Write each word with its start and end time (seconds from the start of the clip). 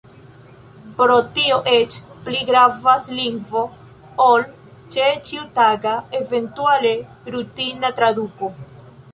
Pro 0.99 1.17
tio 1.35 1.57
eĉ 1.73 1.97
pli 2.29 2.39
gravas 2.47 3.11
lingvo 3.19 3.63
ol 4.29 4.47
ĉe 4.97 5.13
ĉiutaga, 5.29 5.95
eventuale 6.23 6.97
rutina 7.37 7.97
traduko. 8.01 8.55